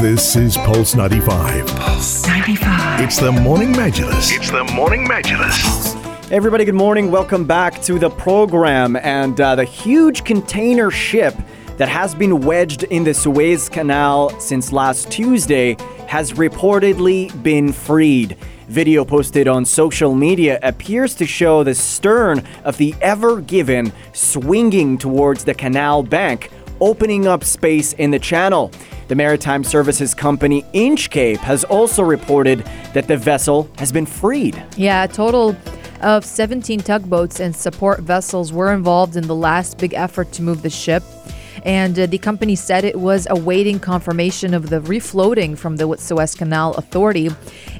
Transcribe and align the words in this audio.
This 0.00 0.34
is 0.34 0.56
Pulse 0.56 0.94
95. 0.94 1.66
Pulse 1.66 2.26
95. 2.26 3.00
It's 3.02 3.18
the 3.18 3.30
Morning 3.30 3.74
Majlis. 3.74 4.34
It's 4.34 4.50
the 4.50 4.64
Morning 4.72 5.06
Majlis. 5.06 6.32
Everybody, 6.32 6.64
good 6.64 6.74
morning. 6.74 7.10
Welcome 7.10 7.44
back 7.44 7.82
to 7.82 7.98
the 7.98 8.08
program. 8.08 8.96
And 8.96 9.38
uh, 9.38 9.56
the 9.56 9.64
huge 9.64 10.24
container 10.24 10.90
ship 10.90 11.34
that 11.76 11.90
has 11.90 12.14
been 12.14 12.40
wedged 12.40 12.84
in 12.84 13.04
the 13.04 13.12
Suez 13.12 13.68
Canal 13.68 14.30
since 14.40 14.72
last 14.72 15.10
Tuesday 15.10 15.76
has 16.08 16.32
reportedly 16.32 17.30
been 17.42 17.70
freed. 17.70 18.38
Video 18.68 19.04
posted 19.04 19.48
on 19.48 19.66
social 19.66 20.14
media 20.14 20.58
appears 20.62 21.14
to 21.16 21.26
show 21.26 21.62
the 21.62 21.74
stern 21.74 22.42
of 22.64 22.78
the 22.78 22.94
Ever 23.02 23.42
Given 23.42 23.92
swinging 24.14 24.96
towards 24.96 25.44
the 25.44 25.52
canal 25.52 26.02
bank, 26.02 26.50
opening 26.80 27.26
up 27.26 27.44
space 27.44 27.92
in 27.92 28.10
the 28.10 28.18
channel. 28.18 28.72
The 29.10 29.16
maritime 29.16 29.64
services 29.64 30.14
company 30.14 30.62
Inchcape 30.72 31.38
has 31.38 31.64
also 31.64 32.04
reported 32.04 32.60
that 32.94 33.08
the 33.08 33.16
vessel 33.16 33.68
has 33.76 33.90
been 33.90 34.06
freed. 34.06 34.62
Yeah, 34.76 35.02
a 35.02 35.08
total 35.08 35.56
of 36.00 36.24
17 36.24 36.78
tugboats 36.78 37.40
and 37.40 37.56
support 37.56 38.02
vessels 38.02 38.52
were 38.52 38.72
involved 38.72 39.16
in 39.16 39.26
the 39.26 39.34
last 39.34 39.78
big 39.78 39.94
effort 39.94 40.30
to 40.34 40.42
move 40.42 40.62
the 40.62 40.70
ship. 40.70 41.02
And 41.64 41.98
uh, 41.98 42.06
the 42.06 42.18
company 42.18 42.54
said 42.54 42.84
it 42.84 43.00
was 43.00 43.26
awaiting 43.28 43.80
confirmation 43.80 44.54
of 44.54 44.70
the 44.70 44.80
refloating 44.80 45.58
from 45.58 45.74
the 45.74 45.96
Suez 45.96 46.36
Canal 46.36 46.74
Authority. 46.74 47.30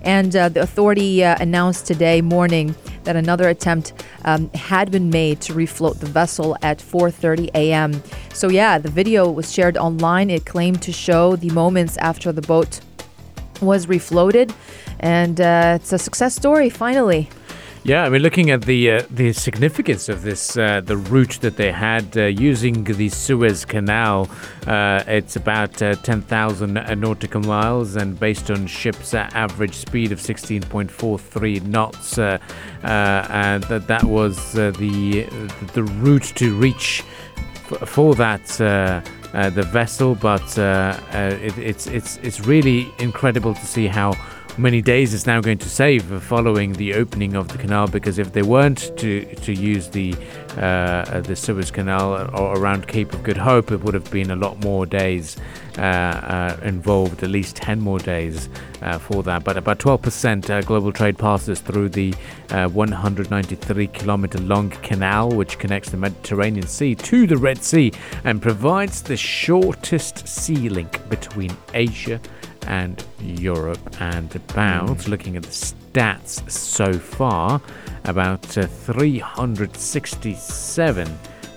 And 0.03 0.35
uh, 0.35 0.49
the 0.49 0.63
authority 0.63 1.23
uh, 1.23 1.37
announced 1.39 1.87
today 1.87 2.23
morning 2.23 2.75
that 3.05 3.15
another 3.15 3.49
attempt 3.49 3.93
um, 4.25 4.51
had 4.51 4.91
been 4.91 5.11
made 5.11 5.41
to 5.43 5.55
refloat 5.55 6.01
the 6.01 6.07
vessel 6.07 6.57
at 6.63 6.79
4:30 6.79 7.51
a.m. 7.55 8.03
So 8.33 8.49
yeah, 8.49 8.79
the 8.79 8.91
video 8.91 9.31
was 9.31 9.53
shared 9.53 9.77
online. 9.77 10.31
It 10.31 10.47
claimed 10.47 10.83
to 10.83 10.93
show 10.93 11.37
the 11.37 11.51
moments 11.51 11.97
after 11.99 12.33
the 12.33 12.43
boat 12.43 12.81
was 13.61 13.87
refloated, 13.87 14.55
and 15.01 15.41
uh, 15.41 15.79
it's 15.81 15.93
a 15.93 15.99
success 15.99 16.35
story 16.35 16.71
finally. 16.71 17.29
Yeah, 17.83 18.05
I 18.05 18.11
mean, 18.11 18.21
looking 18.21 18.51
at 18.51 18.63
the 18.63 18.91
uh, 18.91 19.03
the 19.09 19.33
significance 19.33 20.11
of 20.11 20.21
this, 20.21 20.55
uh, 20.55 20.83
the 20.83 20.99
route 20.99 21.39
that 21.41 21.57
they 21.57 21.73
had 21.73 22.15
uh, 22.15 22.27
using 22.27 22.85
the 22.85 23.09
Suez 23.09 23.65
Canal, 23.65 24.29
uh, 24.67 25.03
it's 25.07 25.37
about 25.37 25.81
uh, 25.81 25.95
10,000 25.95 26.75
nautical 27.01 27.41
miles, 27.41 27.97
and 27.97 28.21
based 28.21 28.51
on 28.51 28.67
ships' 28.67 29.15
average 29.15 29.75
speed 29.75 30.13
of 30.13 30.19
16.43 30.19 31.63
knots, 31.69 32.19
uh, 32.19 32.37
that 32.83 33.87
that 33.87 34.05
was 34.05 34.53
the 34.53 35.27
the 35.73 35.83
route 35.83 36.33
to 36.37 36.55
reach 36.55 37.03
for 37.87 38.15
that. 38.15 38.61
Uh, 38.61 39.01
uh, 39.33 39.49
the 39.49 39.63
vessel, 39.63 40.17
but 40.17 40.59
uh, 40.59 40.99
it, 41.13 41.57
it's 41.57 41.87
it's 41.87 42.17
it's 42.17 42.41
really 42.41 42.93
incredible 42.99 43.55
to 43.55 43.65
see 43.65 43.87
how 43.87 44.13
many 44.59 44.83
days 44.83 45.15
it's 45.15 45.27
now 45.27 45.41
going 45.41 45.59
to 45.59 45.69
save 45.69 46.05
following 46.23 46.73
the 46.75 46.95
opening 46.95 47.37
of 47.37 47.49
the 47.49 47.59
canal 47.59 47.87
because 47.87 48.19
if 48.19 48.33
they 48.33 48.43
weren't 48.43 48.97
to 48.99 49.25
to 49.37 49.53
use 49.53 49.89
the 49.89 50.15
uh, 50.57 51.21
the 51.21 51.37
Suez 51.37 51.71
Canal 51.71 52.31
or 52.39 52.59
around 52.59 52.89
Cape 52.89 53.13
of 53.13 53.23
Good 53.23 53.37
Hope, 53.37 53.71
it 53.71 53.83
would 53.83 53.95
have 53.95 54.11
been 54.11 54.31
a 54.31 54.37
lot 54.37 54.63
more 54.65 54.85
days 54.85 55.37
uh, 55.79 55.81
uh, 55.81 56.61
involved, 56.63 57.23
at 57.23 57.31
least 57.31 57.57
10 57.57 57.81
more 57.81 57.99
days 57.99 58.49
uh, 58.83 58.99
for 58.99 59.23
that. 59.23 59.45
But 59.45 59.57
about 59.57 59.79
12% 59.79 60.51
uh, 60.51 60.61
global 60.63 60.93
trade 60.93 61.17
passes 61.17 61.61
through 61.61 61.91
the 61.91 62.15
uh, 62.51 62.69
193 62.69 63.87
kilometer 63.89 64.39
long 64.39 64.71
canal, 64.71 65.31
which 65.31 65.59
connects 65.59 65.91
the 65.91 65.97
Mediterranean 65.97 66.67
Sea 66.67 66.95
to 66.97 67.27
the 67.27 67.37
Red 67.37 67.63
Sea 67.63 67.93
and 68.25 68.43
provides 68.43 69.03
the 69.03 69.17
shortest 69.17 70.27
sea 70.27 70.69
link 70.69 71.09
between 71.09 71.57
Asia 71.73 72.21
and 72.67 73.05
Europe. 73.21 73.79
And 74.01 74.35
about, 74.35 74.89
mm. 74.89 75.09
looking 75.09 75.37
at 75.37 75.43
the 75.43 75.49
stats 75.49 76.51
so 76.51 76.93
far, 76.93 77.61
about 78.05 78.57
uh, 78.57 78.67
367 78.67 81.07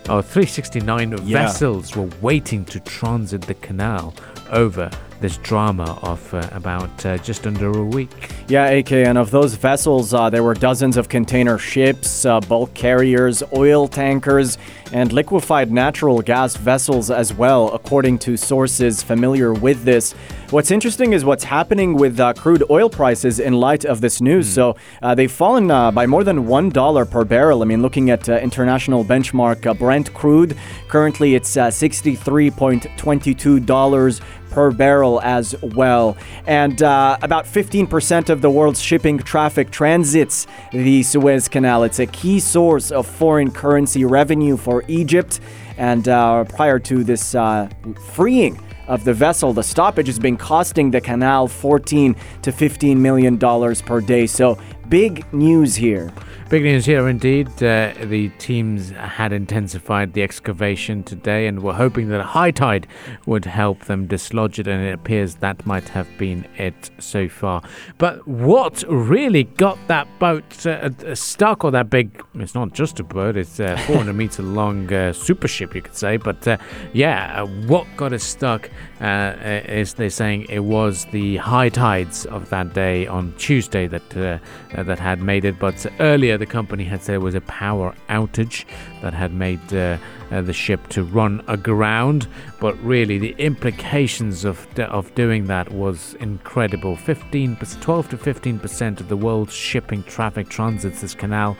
or 0.09 0.21
369 0.21 1.25
yeah. 1.25 1.43
vessels 1.43 1.95
were 1.95 2.09
waiting 2.21 2.65
to 2.65 2.79
transit 2.81 3.43
the 3.43 3.53
canal 3.55 4.13
over 4.51 4.91
this 5.23 5.37
drama 5.37 5.97
of 6.03 6.31
uh, 6.33 6.45
about 6.51 7.05
uh, 7.05 7.17
just 7.19 7.47
under 7.47 7.71
a 7.71 7.85
week. 7.85 8.29
Yeah, 8.49 8.67
AK, 8.67 8.91
and 8.91 9.17
of 9.17 9.31
those 9.31 9.55
vessels, 9.55 10.13
uh, 10.13 10.29
there 10.29 10.43
were 10.43 10.53
dozens 10.53 10.97
of 10.97 11.07
container 11.07 11.57
ships, 11.57 12.25
uh, 12.25 12.41
bulk 12.41 12.73
carriers, 12.73 13.41
oil 13.55 13.87
tankers, 13.87 14.57
and 14.91 15.13
liquefied 15.13 15.71
natural 15.71 16.21
gas 16.21 16.57
vessels 16.57 17.09
as 17.09 17.33
well, 17.33 17.73
according 17.73 18.19
to 18.19 18.35
sources 18.35 19.01
familiar 19.01 19.53
with 19.53 19.85
this. 19.85 20.11
What's 20.49 20.71
interesting 20.71 21.13
is 21.13 21.23
what's 21.23 21.45
happening 21.45 21.93
with 21.93 22.19
uh, 22.19 22.33
crude 22.33 22.65
oil 22.69 22.89
prices 22.89 23.39
in 23.39 23.53
light 23.53 23.85
of 23.85 24.01
this 24.01 24.19
news. 24.19 24.49
Mm. 24.49 24.53
So 24.53 24.75
uh, 25.01 25.15
they've 25.15 25.31
fallen 25.31 25.67
by 25.67 26.05
more 26.05 26.25
than 26.25 26.45
$1 26.45 27.09
per 27.09 27.23
barrel. 27.23 27.61
I 27.61 27.65
mean, 27.65 27.81
looking 27.81 28.09
at 28.09 28.27
international 28.27 29.05
benchmark 29.05 29.79
Brent 29.79 30.13
crude, 30.13 30.57
currently 30.89 31.33
it's 31.33 31.55
$63.22 31.55 34.21
per 34.53 34.69
barrel 34.69 35.19
as 35.21 35.55
well. 35.61 36.15
And 36.45 36.83
uh, 36.83 37.17
about 37.23 37.45
15% 37.45 38.29
of 38.29 38.41
the 38.41 38.51
world's 38.51 38.79
shipping 38.79 39.17
traffic 39.17 39.71
transits 39.71 40.45
the 40.71 41.01
Suez 41.01 41.47
Canal. 41.47 41.83
It's 41.83 41.97
a 41.97 42.05
key 42.05 42.39
source 42.39 42.91
of 42.91 43.07
foreign 43.07 43.49
currency 43.49 44.05
revenue 44.05 44.55
for 44.55 44.83
Egypt. 44.87 45.39
And 45.77 46.07
uh, 46.07 46.43
prior 46.43 46.77
to 46.79 47.03
this 47.03 47.33
uh, 47.33 47.67
freeing 48.11 48.59
of 48.87 49.03
the 49.05 49.13
vessel, 49.13 49.53
the 49.53 49.63
stoppage 49.63 50.05
has 50.05 50.19
been 50.19 50.37
costing 50.37 50.91
the 50.91 51.01
canal 51.01 51.47
14 51.47 52.15
to 52.43 52.51
15 52.51 53.01
million 53.01 53.37
dollars 53.37 53.81
per 53.81 54.01
day. 54.01 54.27
So 54.27 54.59
big 54.89 55.31
news 55.33 55.75
here. 55.75 56.11
Big 56.49 56.61
news 56.61 56.85
here 56.85 57.07
indeed. 57.07 57.47
Uh, 57.63 57.93
the 58.03 58.29
teams 58.37 58.91
had 58.91 59.33
intensified 59.33 60.13
the 60.13 60.21
excavation 60.21 61.01
today 61.03 61.47
and 61.47 61.63
were 61.63 61.73
hoping 61.73 62.09
that 62.09 62.19
a 62.19 62.25
high 62.25 62.51
tide 62.51 62.85
would 63.25 63.45
help 63.45 63.85
them 63.85 64.05
dislodge 64.05 64.59
it, 64.59 64.67
and 64.67 64.85
it 64.85 64.93
appears 64.93 65.35
that 65.35 65.65
might 65.65 65.89
have 65.89 66.07
been 66.19 66.45
it 66.57 66.91
so 66.99 67.27
far. 67.27 67.63
But 67.97 68.27
what 68.27 68.83
really 68.87 69.45
got 69.45 69.79
that 69.87 70.07
boat 70.19 70.65
uh, 70.67 70.91
uh 71.07 71.15
stuck, 71.15 71.63
or 71.63 71.71
that 71.71 71.89
big, 71.89 72.23
it's 72.35 72.53
not 72.53 72.73
just 72.73 72.99
a 72.99 73.03
boat, 73.03 73.35
it's 73.35 73.59
a 73.59 73.75
400 73.87 74.13
meter 74.23 74.43
long 74.43 74.93
uh, 74.93 75.11
super 75.11 75.47
ship, 75.47 75.73
you 75.73 75.81
could 75.81 75.95
say. 75.95 76.17
But 76.17 76.47
uh, 76.47 76.57
yeah, 76.93 77.41
uh, 77.41 77.47
what 77.65 77.87
got 77.97 78.13
it 78.13 78.21
stuck 78.21 78.69
is 79.01 79.95
they're 79.95 80.09
saying 80.09 80.45
it 80.49 80.63
was 80.63 81.05
the 81.05 81.37
high 81.37 81.69
tides 81.69 82.25
of 82.27 82.49
that 82.51 82.73
day 82.73 83.07
on 83.07 83.33
Tuesday 83.37 83.87
that, 83.87 84.39
that 84.81 84.99
had 84.99 85.21
made 85.21 85.45
it. 85.45 85.59
But 85.59 85.85
earlier, 85.99 86.37
the 86.37 86.45
company 86.45 86.83
had 86.83 87.03
said 87.03 87.15
it 87.15 87.19
was 87.19 87.35
a 87.35 87.41
power 87.41 87.93
outage 88.09 88.65
that 89.01 89.13
had 89.13 89.33
made 89.33 89.73
uh, 89.73 89.97
uh, 90.31 90.41
the 90.41 90.53
ship 90.53 90.87
to 90.89 91.03
run 91.03 91.43
aground. 91.47 92.27
But 92.59 92.81
really, 92.83 93.17
the 93.17 93.35
implications 93.37 94.45
of 94.45 94.67
of 94.79 95.13
doing 95.15 95.47
that 95.47 95.71
was 95.71 96.15
incredible. 96.15 96.95
15, 96.95 97.57
12 97.57 98.09
to 98.09 98.17
15 98.17 98.59
percent 98.59 99.01
of 99.01 99.09
the 99.09 99.17
world's 99.17 99.53
shipping 99.53 100.03
traffic 100.03 100.49
transits 100.49 101.01
this 101.01 101.13
canal. 101.13 101.55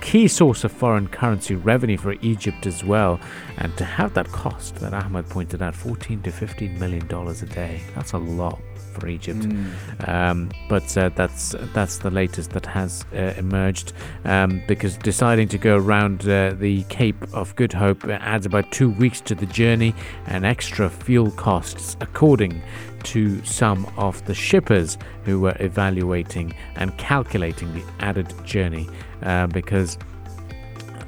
Key 0.00 0.26
source 0.28 0.64
of 0.64 0.72
foreign 0.72 1.08
currency 1.08 1.54
revenue 1.54 1.96
for 1.96 2.14
Egypt 2.22 2.66
as 2.66 2.82
well. 2.84 3.20
And 3.58 3.76
to 3.76 3.84
have 3.84 4.14
that 4.14 4.28
cost 4.28 4.76
that 4.76 4.94
Ahmed 4.94 5.28
pointed 5.28 5.62
out, 5.62 5.74
14 5.74 6.22
to 6.22 6.32
15 6.32 6.78
million 6.78 7.06
dollars 7.06 7.42
a 7.42 7.46
day. 7.46 7.80
That's 7.94 8.12
a 8.12 8.18
lot 8.18 8.60
for 8.90 9.08
Egypt. 9.08 9.40
Mm. 9.40 10.08
Um, 10.08 10.50
but 10.68 10.96
uh, 10.96 11.10
that's 11.10 11.54
that's 11.72 11.98
the 11.98 12.10
latest 12.10 12.50
that 12.50 12.66
has 12.66 13.04
uh, 13.14 13.34
emerged 13.36 13.92
um, 14.24 14.62
because 14.66 14.96
deciding 14.96 15.48
to 15.48 15.58
go 15.58 15.76
around 15.76 16.28
uh, 16.28 16.54
the 16.58 16.84
Cape 16.84 17.22
of 17.32 17.54
Good 17.56 17.72
Hope 17.72 18.04
adds 18.04 18.46
about 18.46 18.70
two 18.72 18.90
weeks 18.90 19.20
to 19.22 19.34
the 19.34 19.46
journey 19.46 19.94
and 20.26 20.44
extra 20.44 20.90
fuel 20.90 21.30
costs, 21.32 21.96
according 22.00 22.62
to 23.04 23.42
some 23.44 23.86
of 23.96 24.24
the 24.26 24.34
shippers 24.34 24.98
who 25.24 25.40
were 25.40 25.56
evaluating 25.60 26.54
and 26.76 26.96
calculating 26.98 27.72
the 27.72 27.82
added 28.00 28.32
journey 28.44 28.88
uh, 29.22 29.46
because 29.46 29.96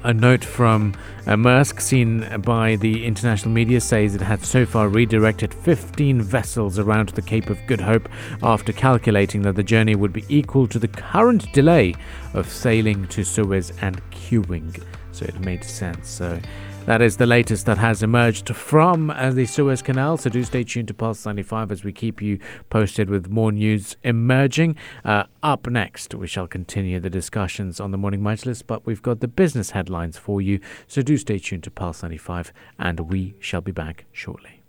a 0.03 0.13
note 0.13 0.43
from 0.43 0.93
uh, 1.25 1.31
Maersk, 1.31 1.79
seen 1.79 2.41
by 2.41 2.75
the 2.75 3.05
international 3.05 3.51
media, 3.51 3.79
says 3.79 4.13
it 4.13 4.21
had 4.21 4.43
so 4.43 4.65
far 4.65 4.89
redirected 4.89 5.53
15 5.53 6.21
vessels 6.21 6.77
around 6.77 7.09
the 7.09 7.21
Cape 7.21 7.49
of 7.49 7.59
Good 7.67 7.81
Hope 7.81 8.09
after 8.41 8.73
calculating 8.73 9.41
that 9.43 9.55
the 9.55 9.63
journey 9.63 9.95
would 9.95 10.13
be 10.13 10.25
equal 10.27 10.67
to 10.67 10.79
the 10.79 10.87
current 10.87 11.51
delay 11.53 11.95
of 12.33 12.49
sailing 12.49 13.07
to 13.07 13.23
Suez 13.23 13.71
and 13.81 14.01
queuing. 14.11 14.83
So 15.13 15.25
it 15.25 15.39
made 15.39 15.63
sense. 15.63 16.09
So 16.09 16.39
that 16.85 17.01
is 17.01 17.15
the 17.15 17.25
latest 17.25 17.65
that 17.67 17.77
has 17.77 18.03
emerged 18.03 18.53
from 18.53 19.09
uh, 19.09 19.31
the 19.31 19.45
Suez 19.45 19.81
Canal. 19.81 20.17
So 20.17 20.29
do 20.29 20.43
stay 20.43 20.65
tuned 20.65 20.89
to 20.89 20.93
Pulse 20.93 21.25
95 21.25 21.71
as 21.71 21.83
we 21.85 21.93
keep 21.93 22.21
you 22.21 22.39
posted 22.69 23.09
with 23.09 23.29
more 23.29 23.53
news 23.53 23.95
emerging. 24.03 24.75
Uh, 25.05 25.23
up 25.41 25.67
next, 25.67 26.13
we 26.13 26.27
shall 26.27 26.47
continue 26.47 26.99
the 26.99 27.09
discussions 27.09 27.79
on 27.79 27.91
the 27.91 27.97
Morning 27.97 28.19
Majlis, 28.19 28.63
but 28.65 28.85
we've 28.85 29.01
got 29.01 29.21
the 29.21 29.29
business 29.29 29.69
headlines 29.69 30.17
for 30.17 30.41
you. 30.41 30.59
So 30.87 31.01
do 31.01 31.15
stay 31.15 31.39
tuned 31.39 31.63
to 31.63 31.71
Pulse 31.71 32.03
95 32.03 32.51
and 32.77 32.99
we 33.01 33.35
shall 33.39 33.61
be 33.61 33.71
back 33.71 34.05
shortly. 34.11 34.59